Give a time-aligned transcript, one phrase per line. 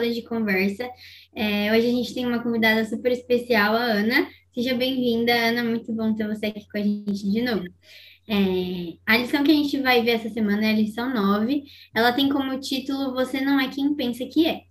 [0.00, 0.88] roda de conversa.
[1.34, 4.26] É, hoje a gente tem uma convidada super especial, a Ana.
[4.54, 5.62] Seja bem-vinda, Ana.
[5.62, 7.64] Muito bom ter você aqui com a gente de novo.
[8.26, 11.64] É, a lição que a gente vai ver essa semana é a lição 9.
[11.94, 14.62] Ela tem como título Você não é quem pensa que é.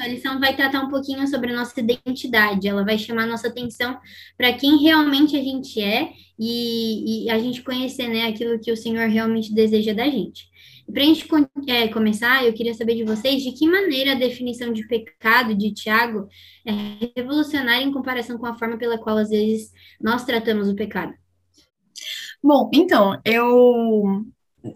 [0.00, 3.98] A lição vai tratar um pouquinho sobre a nossa identidade, ela vai chamar nossa atenção
[4.36, 8.76] para quem realmente a gente é e, e, a gente conhecer né, aquilo que o
[8.76, 10.46] Senhor realmente deseja da gente.
[10.92, 11.28] Para a gente
[11.66, 15.72] é, começar, eu queria saber de vocês de que maneira a definição de pecado de
[15.72, 16.28] Tiago
[16.64, 19.70] é revolucionária em comparação com a forma pela qual às vezes
[20.00, 21.12] nós tratamos o pecado.
[22.42, 24.24] Bom, então, eu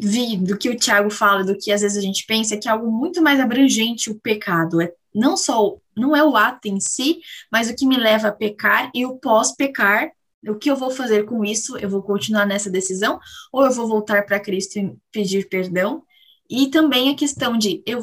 [0.01, 2.71] vi do que o Tiago fala, do que às vezes a gente pensa, que é
[2.73, 4.81] algo muito mais abrangente o pecado.
[4.81, 8.33] É não só não é o ato em si, mas o que me leva a
[8.33, 10.11] pecar e o pós-pecar.
[10.49, 11.77] O que eu vou fazer com isso?
[11.79, 13.19] Eu vou continuar nessa decisão
[13.53, 16.03] ou eu vou voltar para Cristo e pedir perdão?
[16.51, 18.01] E também a questão de eu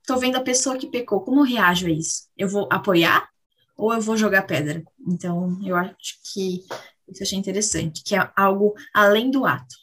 [0.00, 2.28] estou vendo a pessoa que pecou, como reajo a isso?
[2.36, 3.28] Eu vou apoiar
[3.76, 4.82] ou eu vou jogar pedra?
[5.06, 6.64] Então, eu acho que
[7.08, 9.74] isso achei interessante, que é algo além do ato.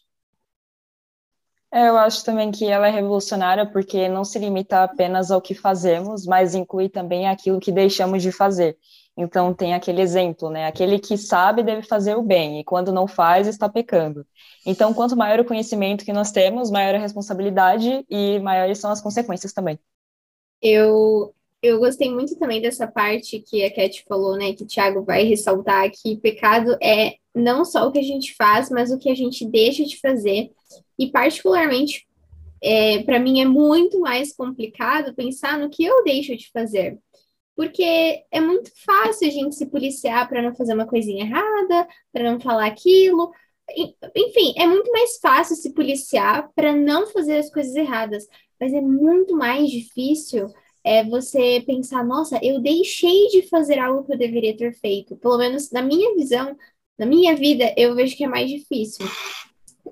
[1.71, 5.53] É, eu acho também que ela é revolucionária porque não se limita apenas ao que
[5.53, 8.77] fazemos, mas inclui também aquilo que deixamos de fazer.
[9.17, 10.67] Então tem aquele exemplo, né?
[10.67, 14.25] Aquele que sabe deve fazer o bem e quando não faz está pecando.
[14.65, 19.01] Então quanto maior o conhecimento que nós temos, maior a responsabilidade e maiores são as
[19.01, 19.79] consequências também.
[20.61, 24.53] Eu eu gostei muito também dessa parte que a Cat falou, né?
[24.53, 28.69] Que o Thiago vai ressaltar que pecado é não só o que a gente faz,
[28.69, 30.51] mas o que a gente deixa de fazer.
[30.97, 32.07] E, particularmente,
[32.61, 36.97] é, para mim é muito mais complicado pensar no que eu deixo de fazer.
[37.55, 42.31] Porque é muito fácil a gente se policiar para não fazer uma coisinha errada, para
[42.31, 43.31] não falar aquilo.
[44.15, 48.27] Enfim, é muito mais fácil se policiar para não fazer as coisas erradas.
[48.59, 50.47] Mas é muito mais difícil
[50.85, 55.15] é você pensar, nossa, eu deixei de fazer algo que eu deveria ter feito.
[55.17, 56.55] Pelo menos na minha visão,
[56.97, 59.05] na minha vida, eu vejo que é mais difícil.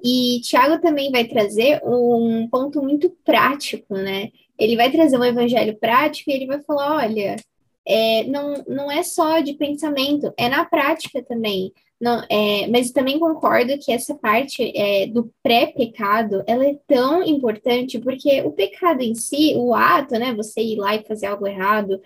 [0.04, 4.30] E Tiago também vai trazer um ponto muito prático, né?
[4.58, 7.38] Ele vai trazer um evangelho prático e ele vai falar: olha,
[7.86, 11.72] é, não, não é só de pensamento, é na prática também.
[12.00, 17.98] Não, é, mas também concordo que essa parte é, do pré-pecado, ela é tão importante,
[18.00, 22.02] porque o pecado em si, o ato, né, você ir lá e fazer algo errado,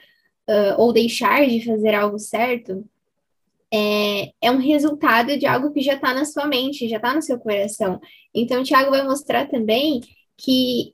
[0.48, 2.86] uh, ou deixar de fazer algo certo,
[3.74, 7.22] é, é um resultado de algo que já está na sua mente, já está no
[7.22, 8.00] seu coração.
[8.34, 10.02] Então, o Tiago vai mostrar também
[10.38, 10.94] que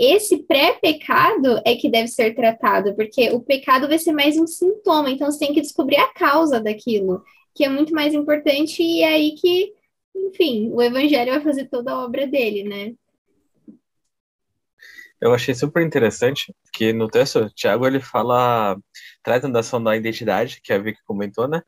[0.00, 5.10] esse pré-pecado é que deve ser tratado, porque o pecado vai ser mais um sintoma,
[5.10, 7.22] então você tem que descobrir a causa daquilo,
[7.54, 9.74] que é muito mais importante, e é aí que,
[10.16, 12.94] enfim, o evangelho vai fazer toda a obra dele, né?
[15.20, 18.78] Eu achei super interessante que no texto, o Tiago ele fala,
[19.22, 21.62] traz a noção da identidade, que a Vicky comentou, né?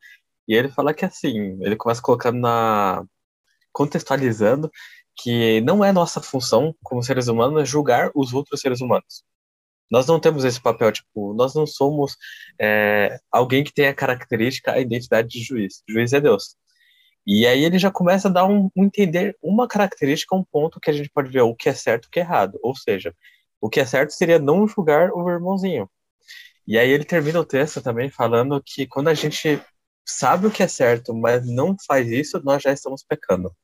[0.47, 3.05] E ele fala que assim, ele começa colocando na.
[3.71, 4.71] contextualizando
[5.15, 9.23] que não é nossa função como seres humanos julgar os outros seres humanos.
[9.91, 12.17] Nós não temos esse papel, tipo, nós não somos
[12.59, 15.83] é, alguém que tem a característica, a identidade de juiz.
[15.87, 16.55] Juiz é Deus.
[17.25, 20.89] E aí ele já começa a dar um, um entender uma característica, um ponto que
[20.89, 22.59] a gente pode ver o que é certo e o que é errado.
[22.63, 23.15] Ou seja,
[23.61, 25.89] o que é certo seria não julgar o irmãozinho.
[26.67, 29.61] E aí ele termina o texto também falando que quando a gente
[30.05, 33.55] sabe o que é certo, mas não faz isso, nós já estamos pecando.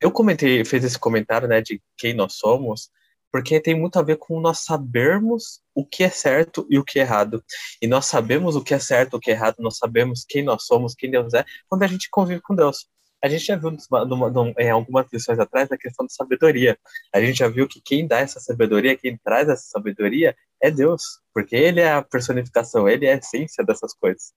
[0.00, 2.90] Eu comentei, fez esse comentário, né, de quem nós somos,
[3.30, 6.98] porque tem muito a ver com nós sabermos o que é certo e o que
[6.98, 7.44] é errado.
[7.80, 10.64] E nós sabemos o que é certo, o que é errado, nós sabemos quem nós
[10.64, 12.88] somos, quem Deus é, quando a gente convive com Deus.
[13.22, 16.78] A gente já viu numa, numa, em algumas lições atrás a questão da sabedoria.
[17.14, 21.02] A gente já viu que quem dá essa sabedoria, quem traz essa sabedoria é Deus,
[21.34, 24.32] porque Ele é a personificação, Ele é a essência dessas coisas.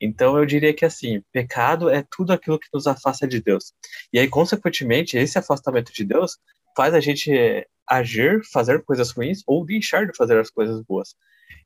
[0.00, 3.72] Então eu diria que assim, pecado é tudo aquilo que nos afasta de Deus.
[4.12, 6.38] E aí, consequentemente, esse afastamento de Deus
[6.76, 11.14] faz a gente agir, fazer coisas ruins ou deixar de fazer as coisas boas.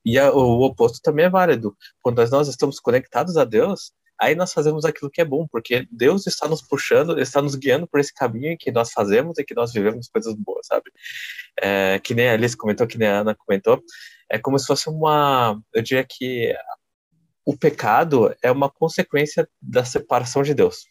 [0.05, 1.77] E a, o oposto também é válido.
[2.01, 6.27] Quando nós estamos conectados a Deus, aí nós fazemos aquilo que é bom, porque Deus
[6.27, 9.55] está nos puxando, está nos guiando por esse caminho em que nós fazemos e que
[9.55, 10.91] nós vivemos coisas boas, sabe?
[11.61, 13.83] É, que nem a Alice comentou, que nem a Ana comentou,
[14.31, 15.61] é como se fosse uma.
[15.75, 16.55] Eu diria que
[17.45, 20.87] o pecado é uma consequência da separação de Deus.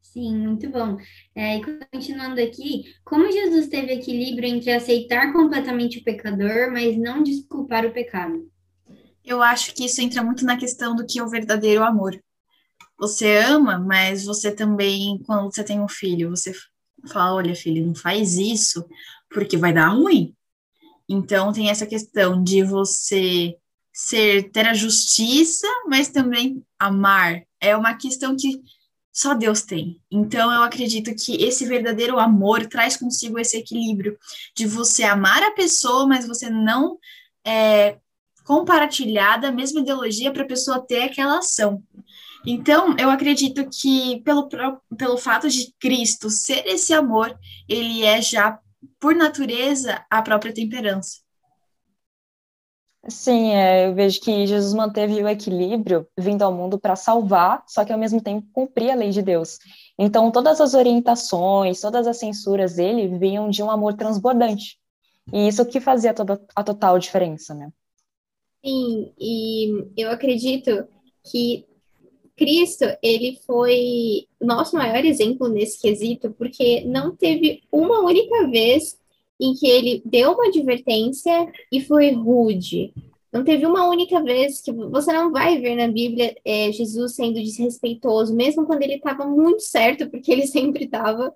[0.00, 0.96] Sim, muito bom.
[1.34, 7.22] É, e continuando aqui, como Jesus teve equilíbrio entre aceitar completamente o pecador, mas não
[7.22, 8.48] desculpar o pecado?
[9.24, 12.18] Eu acho que isso entra muito na questão do que é o verdadeiro amor
[12.98, 16.52] você ama, mas você também, quando você tem um filho, você
[17.08, 18.86] fala, olha, filho, não faz isso,
[19.28, 20.34] porque vai dar ruim.
[21.08, 23.56] Então tem essa questão de você
[23.94, 27.42] ser ter a justiça, mas também amar.
[27.60, 28.60] É uma questão que
[29.12, 30.02] só Deus tem.
[30.10, 34.18] Então eu acredito que esse verdadeiro amor traz consigo esse equilíbrio
[34.56, 36.98] de você amar a pessoa, mas você não
[37.46, 37.98] é,
[38.44, 41.80] compartilhar da mesma ideologia para a pessoa ter aquela ação.
[42.44, 44.48] Então, eu acredito que pelo,
[44.98, 47.38] pelo fato de Cristo ser esse amor,
[47.68, 48.58] ele é já,
[49.00, 51.23] por natureza, a própria temperança.
[53.08, 57.84] Sim, é, eu vejo que Jesus manteve o equilíbrio vindo ao mundo para salvar, só
[57.84, 59.58] que ao mesmo tempo cumprir a lei de Deus.
[59.98, 64.78] Então, todas as orientações, todas as censuras dele vinham de um amor transbordante.
[65.32, 67.70] E isso que fazia toda a total diferença, né?
[68.64, 70.86] Sim, e eu acredito
[71.30, 71.66] que
[72.36, 78.98] Cristo, ele foi nosso maior exemplo nesse quesito, porque não teve uma única vez
[79.40, 82.92] em que ele deu uma advertência e foi rude.
[83.32, 87.42] Não teve uma única vez que você não vai ver na Bíblia é, Jesus sendo
[87.42, 91.34] desrespeitoso, mesmo quando ele estava muito certo, porque ele sempre estava,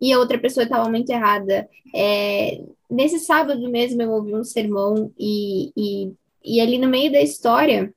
[0.00, 1.68] e a outra pessoa estava muito errada.
[1.94, 6.12] É, nesse sábado mesmo eu ouvi um sermão e, e,
[6.42, 7.92] e ali no meio da história,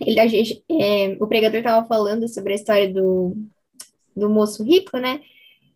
[0.00, 3.36] ele, é, o pregador estava falando sobre a história do,
[4.16, 5.20] do moço rico, né?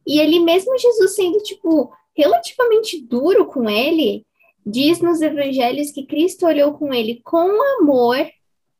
[0.06, 4.26] E ele mesmo Jesus sendo, tipo, relativamente duro com ele,
[4.66, 7.48] diz nos evangelhos que Cristo olhou com ele com
[7.80, 8.18] amor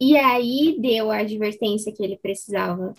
[0.00, 2.93] e aí deu a advertência que ele precisava.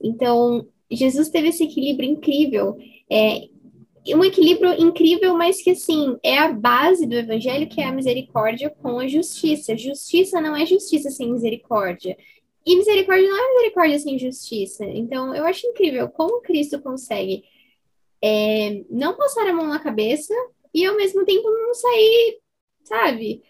[0.00, 2.76] Então, Jesus teve esse equilíbrio incrível.
[3.10, 3.48] É,
[4.14, 8.70] um equilíbrio incrível, mas que, assim, é a base do evangelho, que é a misericórdia
[8.70, 9.76] com a justiça.
[9.76, 12.16] Justiça não é justiça sem misericórdia.
[12.64, 14.84] E misericórdia não é misericórdia sem justiça.
[14.84, 17.44] Então, eu acho incrível como Cristo consegue
[18.26, 20.34] é, não passar a mão na cabeça
[20.74, 22.40] e ao mesmo tempo não sair,
[22.82, 23.42] sabe,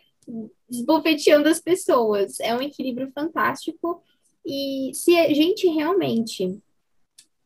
[0.69, 2.38] desbofeteando as pessoas.
[2.40, 4.02] É um equilíbrio fantástico.
[4.44, 6.61] E se a gente realmente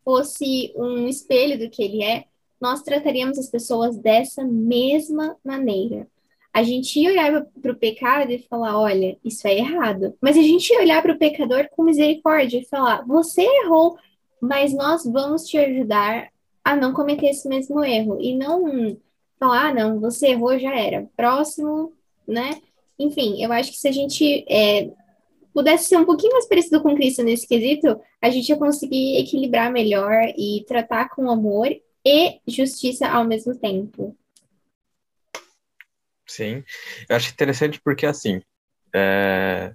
[0.04, 2.24] fosse um espelho do que ele é,
[2.60, 6.08] nós trataríamos as pessoas dessa mesma maneira.
[6.52, 10.14] A gente ia olhar para o pecado e falar: olha, isso é errado.
[10.20, 13.96] Mas a gente ia olhar para o pecador com misericórdia e falar: você errou,
[14.42, 16.28] mas nós vamos te ajudar
[16.64, 18.96] a não cometer esse mesmo erro e não
[19.38, 21.08] falar, ah, não, você errou, já era.
[21.16, 21.92] Próximo,
[22.26, 22.60] né?
[22.98, 24.90] Enfim, eu acho que se a gente é,
[25.52, 29.72] pudesse ser um pouquinho mais parecido com Cristo nesse quesito, a gente ia conseguir equilibrar
[29.72, 31.68] melhor e tratar com amor
[32.04, 34.16] e justiça ao mesmo tempo.
[36.26, 36.62] Sim,
[37.08, 38.40] eu acho interessante porque, assim,
[38.94, 39.74] é,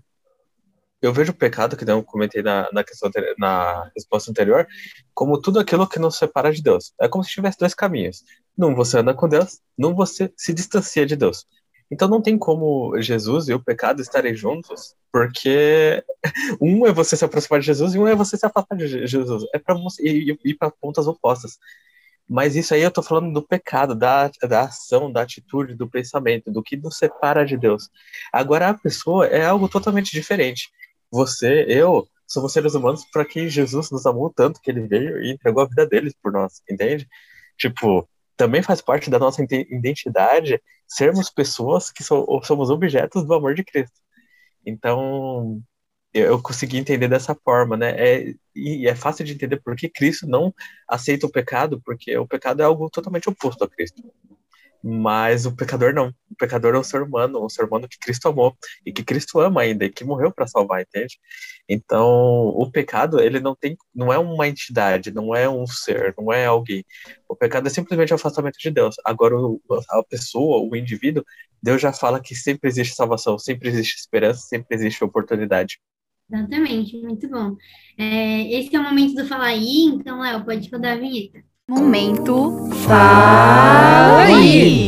[1.06, 4.68] eu vejo o pecado, que eu comentei na, na, questão, na resposta anterior,
[5.13, 6.94] como tudo aquilo que nos separa de Deus.
[7.00, 8.24] É como se tivesse dois caminhos.
[8.57, 11.46] Num você anda com Deus, num você se distancia de Deus.
[11.92, 16.04] Então não tem como Jesus e o pecado estarem juntos, porque
[16.60, 19.44] um é você se aproximar de Jesus e um é você se afastar de Jesus.
[19.54, 21.60] É para você ir, para pontas opostas.
[22.28, 26.52] Mas isso aí eu tô falando do pecado, da, da ação, da atitude, do pensamento,
[26.52, 27.92] do que nos separa de Deus.
[28.34, 30.72] Agora a pessoa é algo totalmente diferente
[31.12, 35.31] você, eu, somos seres humanos para quem Jesus nos amou tanto que ele veio e
[35.31, 37.07] entregou a vida deles por nós, entende?
[37.57, 43.56] Tipo, também faz parte da nossa identidade sermos pessoas que so, somos objetos do amor
[43.56, 44.00] de Cristo.
[44.66, 45.62] Então,
[46.14, 47.92] eu consegui entender dessa forma, né?
[47.97, 50.54] É, e é fácil de entender por que Cristo não
[50.88, 54.02] aceita o pecado, porque o pecado é algo totalmente oposto a Cristo.
[54.87, 56.09] Mas o pecador não.
[56.30, 59.39] O pecador é um ser humano, um ser humano que Cristo amou e que Cristo
[59.39, 61.18] ama ainda e que morreu para salvar, entende?
[61.68, 62.06] Então,
[62.49, 66.45] o pecado, ele não tem, não é uma entidade, não é um ser, não é
[66.45, 66.85] alguém.
[67.27, 68.95] O pecado é simplesmente o afastamento de Deus.
[69.04, 69.35] Agora,
[69.89, 71.25] a pessoa, o indivíduo,
[71.63, 75.80] Deus já fala que sempre existe salvação, sempre existe esperança, sempre existe oportunidade.
[76.31, 77.56] Exatamente, muito bom.
[77.97, 81.44] É, esse é o momento do falar aí, então, Léo, pode rodar a vinheta.
[81.68, 84.88] Momento Fala aí!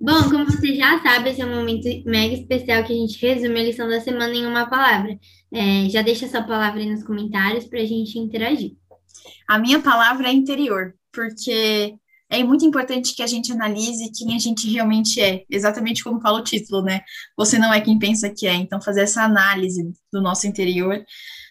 [0.00, 3.60] Bom, como você já sabe, esse é um momento mega especial que a gente resume
[3.60, 5.18] a lição da semana em uma palavra.
[5.52, 8.72] É, já deixa sua palavra aí nos comentários para a gente interagir.
[9.46, 11.94] A minha palavra é interior, porque
[12.30, 16.40] é muito importante que a gente analise quem a gente realmente é, exatamente como fala
[16.40, 17.02] o título, né?
[17.36, 18.54] Você não é quem pensa que é.
[18.54, 21.04] Então, fazer essa análise do nosso interior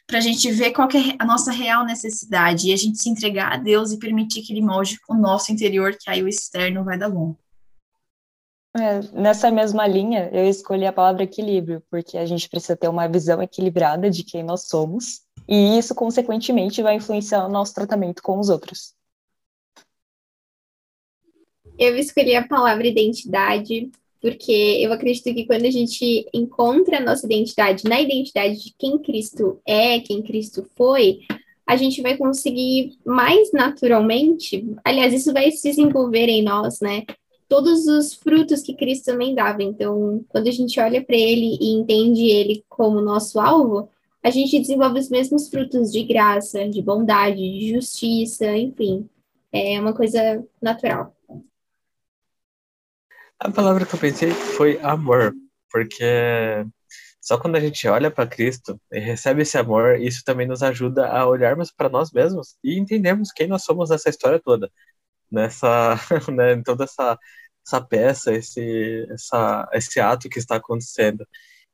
[0.08, 3.54] para a gente ver qual é a nossa real necessidade e a gente se entregar
[3.54, 6.98] a Deus e permitir que Ele molde o nosso interior, que aí o externo vai
[6.98, 7.36] dar bom.
[8.78, 13.08] É, nessa mesma linha, eu escolhi a palavra equilíbrio, porque a gente precisa ter uma
[13.08, 18.38] visão equilibrada de quem nós somos, e isso, consequentemente, vai influenciar o nosso tratamento com
[18.38, 18.94] os outros.
[21.80, 23.92] Eu escolhi a palavra identidade,
[24.22, 28.98] porque eu acredito que quando a gente encontra a nossa identidade na identidade de quem
[28.98, 31.20] Cristo é, quem Cristo foi,
[31.66, 37.04] a gente vai conseguir mais naturalmente, aliás, isso vai se desenvolver em nós, né?
[37.48, 39.64] Todos os frutos que Cristo também dava.
[39.64, 43.90] Então, quando a gente olha para ele e entende ele como nosso alvo,
[44.24, 49.08] a gente desenvolve os mesmos frutos de graça, de bondade, de justiça, enfim.
[49.52, 51.16] É uma coisa natural.
[53.40, 55.34] A palavra que eu pensei foi amor,
[55.70, 56.66] porque
[57.22, 61.08] só quando a gente olha para Cristo e recebe esse amor, isso também nos ajuda
[61.08, 64.72] a olharmos para nós mesmos e entendermos quem nós somos nessa história toda,
[65.32, 65.96] nessa,
[66.34, 67.20] né, em toda essa,
[67.66, 71.28] essa peça, esse, essa, esse ato que está acontecendo.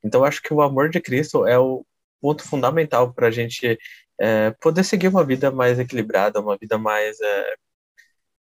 [0.04, 1.86] Então, acho que o amor de Cristo é o
[2.22, 3.78] ponto fundamental para a gente
[4.20, 7.56] é, poder seguir uma vida mais equilibrada, uma vida mais, é,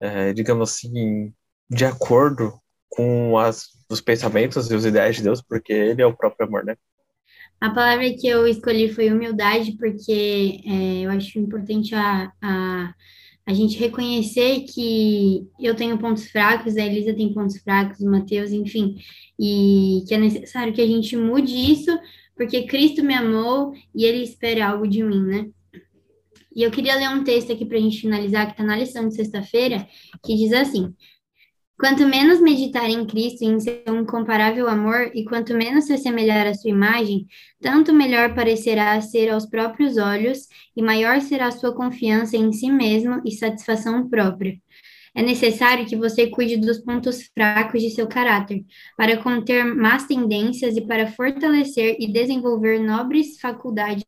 [0.01, 1.33] é, digamos assim,
[1.69, 2.59] de acordo
[3.00, 6.65] com as, os pensamentos e os ideais de Deus, porque Ele é o próprio amor,
[6.65, 6.75] né?
[7.62, 12.94] A palavra que eu escolhi foi humildade, porque é, eu acho importante a, a,
[13.46, 18.51] a gente reconhecer que eu tenho pontos fracos, a Elisa tem pontos fracos, o Mateus,
[18.51, 18.98] enfim,
[19.39, 21.98] e que é necessário que a gente mude isso,
[22.36, 25.50] porque Cristo me amou e Ele espera algo de mim, né?
[26.53, 29.08] E eu queria ler um texto aqui para a gente finalizar, que está na lição
[29.08, 29.88] de sexta-feira,
[30.22, 30.94] que diz assim:
[31.79, 36.45] Quanto menos meditar em Cristo e em seu incomparável amor, e quanto menos se assemelhar
[36.45, 37.25] à sua imagem,
[37.62, 40.39] tanto melhor parecerá ser aos próprios olhos,
[40.75, 44.59] e maior será sua confiança em si mesmo e satisfação própria.
[45.15, 48.65] É necessário que você cuide dos pontos fracos de seu caráter,
[48.98, 54.03] para conter más tendências e para fortalecer e desenvolver nobres faculdades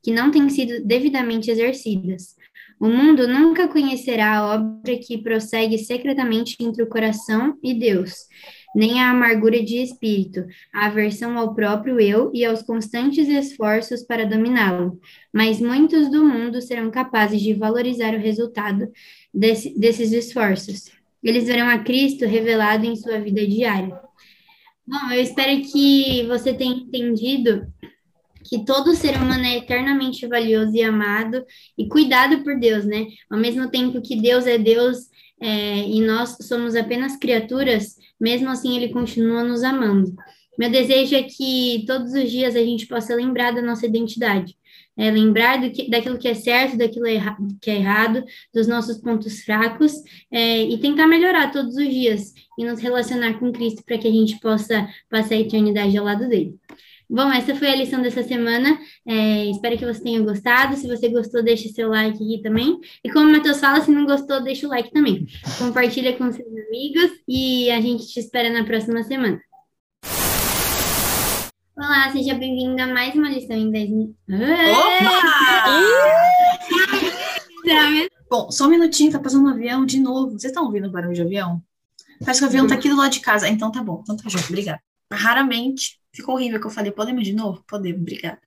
[0.00, 2.36] que não têm sido devidamente exercidas.
[2.80, 8.26] O mundo nunca conhecerá a obra que prossegue secretamente entre o coração e Deus,
[8.74, 14.24] nem a amargura de espírito, a aversão ao próprio eu e aos constantes esforços para
[14.24, 14.98] dominá-lo.
[15.30, 18.90] Mas muitos do mundo serão capazes de valorizar o resultado
[19.32, 20.90] desse, desses esforços.
[21.22, 24.00] Eles verão a Cristo revelado em sua vida diária.
[24.86, 27.70] Bom, eu espero que você tenha entendido
[28.44, 31.44] que todo ser humano é eternamente valioso e amado
[31.76, 33.06] e cuidado por Deus, né?
[33.30, 34.98] Ao mesmo tempo que Deus é Deus
[35.40, 40.14] é, e nós somos apenas criaturas, mesmo assim Ele continua nos amando.
[40.58, 44.54] Meu desejo é que todos os dias a gente possa lembrar da nossa identidade,
[44.96, 47.06] é, lembrar que, daquilo que é certo, daquilo
[47.60, 49.92] que é errado, dos nossos pontos fracos
[50.30, 54.12] é, e tentar melhorar todos os dias e nos relacionar com Cristo para que a
[54.12, 56.54] gente possa passar a eternidade ao lado dele.
[57.12, 58.78] Bom, essa foi a lição dessa semana.
[59.04, 60.76] É, espero que você tenha gostado.
[60.76, 62.78] Se você gostou, deixe seu like aqui também.
[63.02, 65.26] E como o Matheus fala, se não gostou, deixa o like também.
[65.58, 69.40] Compartilha com seus amigos e a gente te espera na próxima semana.
[71.76, 74.14] Olá, seja bem-vindo a mais uma lição em 10 minutos.
[78.30, 80.38] Bom, só um minutinho, tá passando um avião de novo.
[80.38, 81.60] Vocês estão ouvindo o barulho de avião?
[82.20, 83.48] Parece que o avião tá aqui do lado de casa.
[83.48, 84.80] Então tá bom, então tá junto, obrigada
[85.12, 85.98] raramente.
[86.12, 87.62] Ficou horrível que eu falei, podemos de novo?
[87.66, 88.40] Podemos, obrigada.